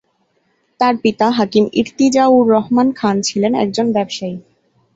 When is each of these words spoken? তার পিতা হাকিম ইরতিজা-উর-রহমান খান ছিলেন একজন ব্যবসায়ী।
তার 0.79 0.93
পিতা 1.03 1.27
হাকিম 1.31 1.65
ইরতিজা-উর-রহমান 1.73 2.87
খান 2.93 3.15
ছিলেন 3.21 3.53
একজন 3.55 3.87
ব্যবসায়ী। 3.91 4.37